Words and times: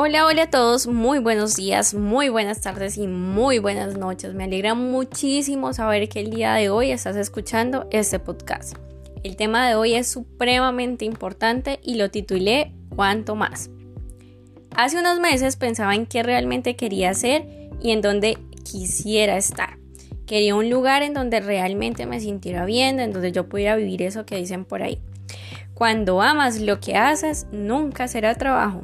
Hola, 0.00 0.26
hola 0.26 0.44
a 0.44 0.50
todos, 0.50 0.86
muy 0.86 1.18
buenos 1.18 1.56
días, 1.56 1.92
muy 1.92 2.28
buenas 2.28 2.60
tardes 2.60 2.96
y 2.98 3.08
muy 3.08 3.58
buenas 3.58 3.98
noches. 3.98 4.32
Me 4.32 4.44
alegra 4.44 4.74
muchísimo 4.74 5.72
saber 5.72 6.08
que 6.08 6.20
el 6.20 6.30
día 6.30 6.54
de 6.54 6.70
hoy 6.70 6.92
estás 6.92 7.16
escuchando 7.16 7.88
este 7.90 8.20
podcast. 8.20 8.76
El 9.24 9.34
tema 9.34 9.68
de 9.68 9.74
hoy 9.74 9.94
es 9.94 10.06
supremamente 10.06 11.04
importante 11.04 11.80
y 11.82 11.96
lo 11.96 12.12
titulé 12.12 12.72
¿Cuánto 12.94 13.34
más? 13.34 13.70
Hace 14.76 15.00
unos 15.00 15.18
meses 15.18 15.56
pensaba 15.56 15.96
en 15.96 16.06
qué 16.06 16.22
realmente 16.22 16.76
quería 16.76 17.10
hacer 17.10 17.48
y 17.82 17.90
en 17.90 18.00
dónde 18.00 18.38
quisiera 18.62 19.36
estar. 19.36 19.78
Quería 20.26 20.54
un 20.54 20.70
lugar 20.70 21.02
en 21.02 21.12
donde 21.12 21.40
realmente 21.40 22.06
me 22.06 22.20
sintiera 22.20 22.66
bien, 22.66 23.00
en 23.00 23.12
donde 23.12 23.32
yo 23.32 23.48
pudiera 23.48 23.74
vivir 23.74 24.02
eso 24.02 24.24
que 24.24 24.36
dicen 24.36 24.64
por 24.64 24.80
ahí. 24.80 25.00
Cuando 25.74 26.22
amas 26.22 26.60
lo 26.60 26.78
que 26.78 26.94
haces, 26.94 27.48
nunca 27.50 28.06
será 28.06 28.36
trabajo, 28.36 28.82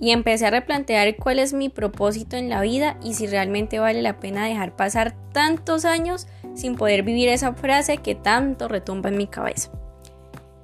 y 0.00 0.12
empecé 0.12 0.46
a 0.46 0.50
replantear 0.50 1.14
cuál 1.16 1.38
es 1.38 1.52
mi 1.52 1.68
propósito 1.68 2.36
en 2.36 2.48
la 2.48 2.62
vida 2.62 2.96
y 3.04 3.14
si 3.14 3.26
realmente 3.26 3.78
vale 3.78 4.00
la 4.00 4.18
pena 4.18 4.46
dejar 4.46 4.74
pasar 4.74 5.14
tantos 5.32 5.84
años 5.84 6.26
sin 6.54 6.74
poder 6.74 7.02
vivir 7.02 7.28
esa 7.28 7.52
frase 7.52 7.98
que 7.98 8.14
tanto 8.14 8.66
retumba 8.66 9.10
en 9.10 9.18
mi 9.18 9.26
cabeza. 9.26 9.70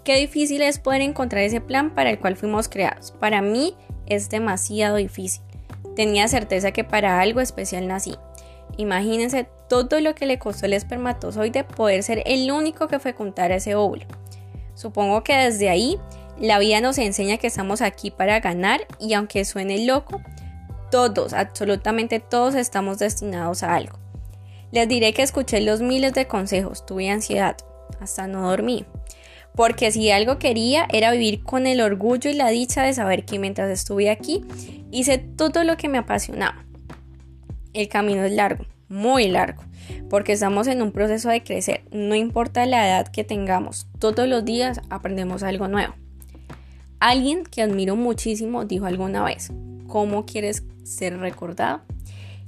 Qué 0.04 0.16
difícil 0.18 0.62
es 0.62 0.78
poder 0.78 1.02
encontrar 1.02 1.42
ese 1.42 1.60
plan 1.60 1.94
para 1.94 2.10
el 2.10 2.18
cual 2.18 2.36
fuimos 2.36 2.68
creados. 2.68 3.12
Para 3.12 3.42
mí 3.42 3.74
es 4.06 4.30
demasiado 4.30 4.96
difícil. 4.96 5.42
Tenía 5.94 6.28
certeza 6.28 6.72
que 6.72 6.84
para 6.84 7.20
algo 7.20 7.40
especial 7.40 7.86
nací. 7.86 8.16
Imagínense 8.78 9.48
todo 9.68 10.00
lo 10.00 10.14
que 10.14 10.26
le 10.26 10.38
costó 10.38 10.66
el 10.66 10.72
espermatozoide 10.72 11.64
poder 11.64 12.02
ser 12.02 12.22
el 12.24 12.50
único 12.50 12.88
que 12.88 12.98
fecundara 12.98 13.56
ese 13.56 13.74
óvulo. 13.74 14.06
Supongo 14.74 15.24
que 15.24 15.34
desde 15.34 15.68
ahí 15.68 15.98
la 16.38 16.58
vida 16.58 16.80
nos 16.80 16.98
enseña 16.98 17.38
que 17.38 17.46
estamos 17.46 17.80
aquí 17.80 18.10
para 18.10 18.40
ganar 18.40 18.86
y 19.00 19.14
aunque 19.14 19.44
suene 19.44 19.86
loco, 19.86 20.20
todos, 20.90 21.32
absolutamente 21.32 22.20
todos 22.20 22.54
estamos 22.54 22.98
destinados 22.98 23.62
a 23.62 23.74
algo. 23.74 23.98
Les 24.72 24.88
diré 24.88 25.12
que 25.12 25.22
escuché 25.22 25.60
los 25.60 25.80
miles 25.80 26.12
de 26.12 26.26
consejos, 26.26 26.84
tuve 26.84 27.08
ansiedad, 27.08 27.56
hasta 28.00 28.26
no 28.26 28.48
dormí. 28.48 28.84
Porque 29.54 29.90
si 29.90 30.10
algo 30.10 30.38
quería 30.38 30.86
era 30.92 31.12
vivir 31.12 31.42
con 31.42 31.66
el 31.66 31.80
orgullo 31.80 32.30
y 32.30 32.34
la 32.34 32.50
dicha 32.50 32.82
de 32.82 32.92
saber 32.92 33.24
que 33.24 33.38
mientras 33.38 33.70
estuve 33.70 34.10
aquí 34.10 34.44
hice 34.90 35.16
todo 35.16 35.64
lo 35.64 35.78
que 35.78 35.88
me 35.88 35.98
apasionaba. 35.98 36.66
El 37.72 37.88
camino 37.88 38.24
es 38.24 38.32
largo, 38.32 38.66
muy 38.88 39.28
largo, 39.28 39.62
porque 40.10 40.32
estamos 40.32 40.66
en 40.66 40.82
un 40.82 40.92
proceso 40.92 41.30
de 41.30 41.42
crecer, 41.42 41.84
no 41.90 42.14
importa 42.14 42.66
la 42.66 42.86
edad 42.86 43.08
que 43.08 43.24
tengamos, 43.24 43.86
todos 43.98 44.28
los 44.28 44.44
días 44.44 44.80
aprendemos 44.90 45.42
algo 45.42 45.68
nuevo. 45.68 45.94
Alguien 47.00 47.44
que 47.44 47.60
admiro 47.60 47.94
muchísimo 47.94 48.64
dijo 48.64 48.86
alguna 48.86 49.22
vez, 49.22 49.52
¿cómo 49.86 50.24
quieres 50.24 50.64
ser 50.82 51.18
recordado? 51.18 51.82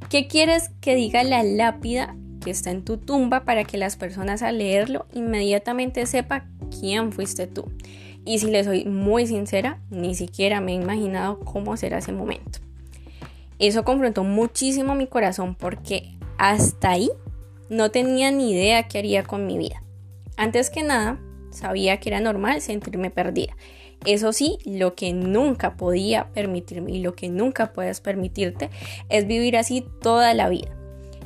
¿Qué 0.08 0.26
quieres 0.26 0.70
que 0.80 0.94
diga 0.94 1.22
la 1.22 1.42
lápida 1.42 2.16
que 2.42 2.50
está 2.50 2.70
en 2.70 2.82
tu 2.82 2.96
tumba 2.96 3.44
para 3.44 3.64
que 3.64 3.76
las 3.76 3.96
personas 3.96 4.42
al 4.42 4.58
leerlo 4.58 5.06
inmediatamente 5.12 6.06
sepa 6.06 6.46
quién 6.80 7.12
fuiste 7.12 7.46
tú? 7.46 7.70
Y 8.24 8.38
si 8.38 8.46
le 8.46 8.64
soy 8.64 8.86
muy 8.86 9.26
sincera, 9.26 9.80
ni 9.90 10.14
siquiera 10.14 10.62
me 10.62 10.72
he 10.72 10.76
imaginado 10.76 11.40
cómo 11.40 11.76
será 11.76 11.98
ese 11.98 12.12
momento. 12.12 12.60
Eso 13.58 13.84
confrontó 13.84 14.24
muchísimo 14.24 14.94
mi 14.94 15.06
corazón 15.06 15.56
porque 15.56 16.16
hasta 16.38 16.90
ahí 16.90 17.10
no 17.68 17.90
tenía 17.90 18.30
ni 18.30 18.52
idea 18.52 18.88
qué 18.88 18.98
haría 18.98 19.24
con 19.24 19.46
mi 19.46 19.58
vida. 19.58 19.82
Antes 20.38 20.70
que 20.70 20.82
nada, 20.82 21.20
sabía 21.50 22.00
que 22.00 22.08
era 22.08 22.20
normal 22.20 22.62
sentirme 22.62 23.10
perdida 23.10 23.54
eso 24.04 24.32
sí, 24.32 24.58
lo 24.64 24.94
que 24.94 25.12
nunca 25.12 25.76
podía 25.76 26.28
permitirme 26.32 26.92
y 26.92 27.00
lo 27.00 27.14
que 27.14 27.28
nunca 27.28 27.72
puedes 27.72 28.00
permitirte 28.00 28.70
es 29.08 29.26
vivir 29.26 29.56
así 29.56 29.84
toda 30.00 30.34
la 30.34 30.48
vida. 30.48 30.74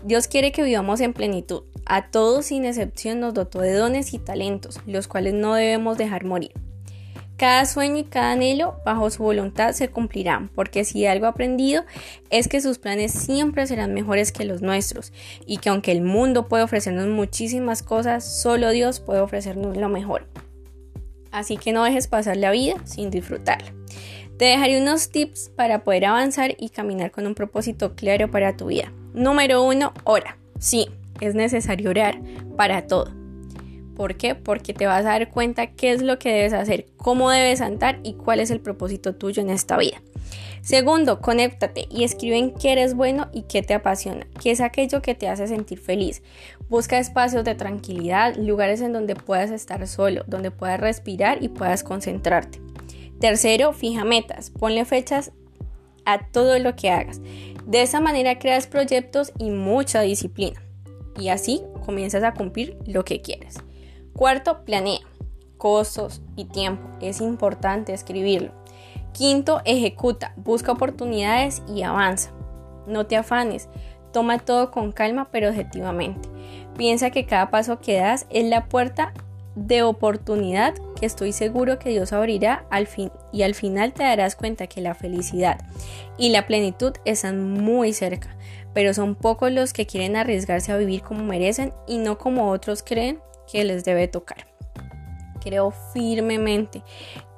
Dios 0.04 0.26
quiere 0.26 0.52
que 0.52 0.62
vivamos 0.62 1.00
en 1.00 1.12
plenitud. 1.12 1.62
A 1.84 2.10
todos 2.10 2.46
sin 2.46 2.64
excepción 2.64 3.20
nos 3.20 3.34
dotó 3.34 3.60
de 3.60 3.74
dones 3.74 4.14
y 4.14 4.18
talentos, 4.18 4.80
los 4.86 5.06
cuales 5.06 5.34
no 5.34 5.54
debemos 5.54 5.98
dejar 5.98 6.24
morir. 6.24 6.52
Cada 7.36 7.66
sueño 7.66 7.98
y 7.98 8.04
cada 8.04 8.32
anhelo 8.32 8.76
bajo 8.84 9.10
su 9.10 9.22
voluntad 9.22 9.72
se 9.72 9.88
cumplirán, 9.88 10.48
porque 10.48 10.84
si 10.84 11.06
algo 11.06 11.26
aprendido 11.26 11.84
es 12.30 12.46
que 12.46 12.60
sus 12.60 12.78
planes 12.78 13.12
siempre 13.12 13.66
serán 13.66 13.94
mejores 13.94 14.32
que 14.32 14.44
los 14.44 14.62
nuestros, 14.62 15.12
y 15.44 15.58
que 15.58 15.68
aunque 15.68 15.92
el 15.92 16.02
mundo 16.02 16.46
puede 16.46 16.62
ofrecernos 16.62 17.08
muchísimas 17.08 17.82
cosas, 17.82 18.24
solo 18.24 18.70
Dios 18.70 19.00
puede 19.00 19.20
ofrecernos 19.20 19.76
lo 19.76 19.88
mejor 19.88 20.26
así 21.32 21.56
que 21.56 21.72
no 21.72 21.82
dejes 21.84 22.06
pasar 22.06 22.36
la 22.36 22.50
vida 22.50 22.76
sin 22.84 23.10
disfrutarla. 23.10 23.72
Te 24.38 24.46
dejaré 24.46 24.80
unos 24.80 25.10
tips 25.10 25.50
para 25.54 25.84
poder 25.84 26.06
avanzar 26.06 26.54
y 26.58 26.70
caminar 26.70 27.10
con 27.10 27.26
un 27.26 27.34
propósito 27.34 27.94
claro 27.94 28.30
para 28.30 28.56
tu 28.56 28.66
vida. 28.66 28.92
Número 29.14 29.62
uno, 29.62 29.92
ora. 30.04 30.38
Sí, 30.58 30.88
es 31.20 31.34
necesario 31.34 31.90
orar 31.90 32.20
para 32.56 32.86
todo. 32.86 33.12
¿Por 33.96 34.16
qué? 34.16 34.34
Porque 34.34 34.72
te 34.72 34.86
vas 34.86 35.04
a 35.04 35.10
dar 35.10 35.30
cuenta 35.30 35.68
qué 35.68 35.92
es 35.92 36.02
lo 36.02 36.18
que 36.18 36.30
debes 36.32 36.54
hacer, 36.54 36.86
cómo 36.96 37.30
debes 37.30 37.60
andar 37.60 38.00
y 38.02 38.14
cuál 38.14 38.40
es 38.40 38.50
el 38.50 38.60
propósito 38.60 39.14
tuyo 39.14 39.42
en 39.42 39.50
esta 39.50 39.76
vida. 39.76 40.00
Segundo, 40.62 41.20
conéctate 41.20 41.88
y 41.90 42.04
escribe 42.04 42.38
en 42.38 42.54
qué 42.54 42.70
eres 42.70 42.94
bueno 42.94 43.28
y 43.32 43.42
qué 43.42 43.62
te 43.62 43.74
apasiona, 43.74 44.28
qué 44.40 44.52
es 44.52 44.60
aquello 44.60 45.02
que 45.02 45.16
te 45.16 45.28
hace 45.28 45.48
sentir 45.48 45.80
feliz. 45.80 46.22
Busca 46.68 47.00
espacios 47.00 47.44
de 47.44 47.56
tranquilidad, 47.56 48.36
lugares 48.36 48.80
en 48.80 48.92
donde 48.92 49.16
puedas 49.16 49.50
estar 49.50 49.84
solo, 49.88 50.22
donde 50.28 50.52
puedas 50.52 50.78
respirar 50.78 51.42
y 51.42 51.48
puedas 51.48 51.82
concentrarte. 51.82 52.60
Tercero, 53.18 53.72
fija 53.72 54.04
metas, 54.04 54.50
ponle 54.50 54.84
fechas 54.84 55.32
a 56.04 56.28
todo 56.28 56.56
lo 56.60 56.76
que 56.76 56.90
hagas. 56.90 57.20
De 57.66 57.82
esa 57.82 58.00
manera 58.00 58.38
creas 58.38 58.68
proyectos 58.68 59.32
y 59.38 59.50
mucha 59.50 60.02
disciplina. 60.02 60.62
Y 61.18 61.28
así 61.28 61.62
comienzas 61.84 62.22
a 62.22 62.34
cumplir 62.34 62.78
lo 62.86 63.04
que 63.04 63.20
quieres. 63.20 63.56
Cuarto, 64.12 64.64
planea. 64.64 65.00
Costos 65.58 66.22
y 66.36 66.44
tiempo. 66.44 66.88
Es 67.00 67.20
importante 67.20 67.92
escribirlo. 67.92 68.61
Quinto, 69.12 69.60
ejecuta, 69.64 70.32
busca 70.36 70.72
oportunidades 70.72 71.62
y 71.68 71.82
avanza. 71.82 72.30
No 72.86 73.06
te 73.06 73.16
afanes, 73.16 73.68
toma 74.12 74.38
todo 74.38 74.70
con 74.70 74.92
calma 74.92 75.28
pero 75.30 75.48
objetivamente. 75.48 76.28
Piensa 76.76 77.10
que 77.10 77.26
cada 77.26 77.50
paso 77.50 77.80
que 77.80 77.98
das 77.98 78.26
es 78.30 78.44
la 78.44 78.66
puerta 78.66 79.12
de 79.54 79.82
oportunidad 79.82 80.74
que 80.98 81.06
estoy 81.06 81.32
seguro 81.32 81.78
que 81.78 81.90
Dios 81.90 82.12
abrirá 82.12 82.64
al 82.70 82.86
fin 82.86 83.10
y 83.32 83.42
al 83.42 83.54
final 83.54 83.92
te 83.92 84.02
darás 84.02 84.34
cuenta 84.34 84.66
que 84.66 84.80
la 84.80 84.94
felicidad 84.94 85.60
y 86.16 86.30
la 86.30 86.46
plenitud 86.46 86.92
están 87.04 87.52
muy 87.52 87.92
cerca, 87.92 88.34
pero 88.72 88.94
son 88.94 89.14
pocos 89.14 89.52
los 89.52 89.72
que 89.74 89.86
quieren 89.86 90.16
arriesgarse 90.16 90.72
a 90.72 90.76
vivir 90.76 91.02
como 91.02 91.22
merecen 91.22 91.72
y 91.86 91.98
no 91.98 92.16
como 92.16 92.50
otros 92.50 92.82
creen 92.82 93.20
que 93.50 93.64
les 93.64 93.84
debe 93.84 94.08
tocar. 94.08 94.46
Creo 95.42 95.72
firmemente 95.92 96.82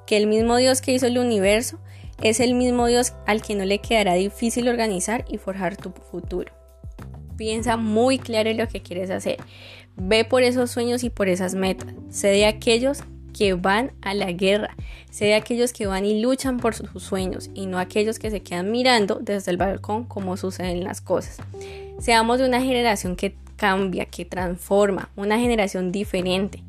que 0.05 0.17
el 0.17 0.27
mismo 0.27 0.57
Dios 0.57 0.81
que 0.81 0.93
hizo 0.93 1.07
el 1.07 1.17
universo 1.17 1.79
es 2.21 2.39
el 2.39 2.53
mismo 2.53 2.87
Dios 2.87 3.13
al 3.25 3.41
que 3.41 3.55
no 3.55 3.65
le 3.65 3.79
quedará 3.79 4.13
difícil 4.13 4.67
organizar 4.69 5.25
y 5.29 5.37
forjar 5.37 5.75
tu 5.75 5.91
futuro. 5.91 6.51
Piensa 7.37 7.75
muy 7.75 8.17
claro 8.17 8.49
en 8.49 8.57
lo 8.57 8.67
que 8.67 8.81
quieres 8.81 9.09
hacer. 9.09 9.37
Ve 9.97 10.23
por 10.23 10.43
esos 10.43 10.71
sueños 10.71 11.03
y 11.03 11.09
por 11.09 11.27
esas 11.27 11.55
metas. 11.55 11.93
Sé 12.09 12.29
de 12.29 12.45
aquellos 12.45 13.03
que 13.37 13.53
van 13.53 13.91
a 14.01 14.13
la 14.13 14.31
guerra. 14.31 14.75
Sé 15.09 15.25
de 15.25 15.35
aquellos 15.35 15.73
que 15.73 15.87
van 15.87 16.05
y 16.05 16.21
luchan 16.21 16.57
por 16.57 16.73
sus 16.73 17.03
sueños 17.03 17.49
y 17.53 17.65
no 17.65 17.79
aquellos 17.79 18.19
que 18.19 18.31
se 18.31 18.41
quedan 18.41 18.71
mirando 18.71 19.19
desde 19.21 19.51
el 19.51 19.57
balcón 19.57 20.05
cómo 20.05 20.37
suceden 20.37 20.83
las 20.83 21.01
cosas. 21.01 21.39
Seamos 21.99 22.39
de 22.39 22.47
una 22.47 22.61
generación 22.61 23.17
que 23.17 23.35
cambia, 23.57 24.05
que 24.05 24.23
transforma, 24.25 25.09
una 25.15 25.37
generación 25.39 25.91
diferente 25.91 26.63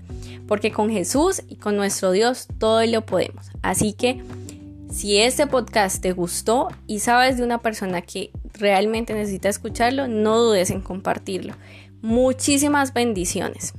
porque 0.46 0.72
con 0.72 0.90
Jesús 0.90 1.42
y 1.48 1.56
con 1.56 1.76
nuestro 1.76 2.12
Dios 2.12 2.48
todo 2.58 2.84
lo 2.86 3.04
podemos. 3.04 3.46
Así 3.62 3.92
que 3.92 4.22
si 4.90 5.18
este 5.18 5.46
podcast 5.46 6.00
te 6.00 6.12
gustó 6.12 6.68
y 6.86 7.00
sabes 7.00 7.36
de 7.36 7.44
una 7.44 7.58
persona 7.58 8.02
que 8.02 8.30
realmente 8.54 9.14
necesita 9.14 9.48
escucharlo, 9.48 10.08
no 10.08 10.38
dudes 10.38 10.70
en 10.70 10.80
compartirlo. 10.80 11.54
Muchísimas 12.00 12.94
bendiciones. 12.94 13.74